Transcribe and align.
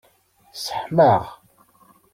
Sseḥmaɣ. 0.53 1.23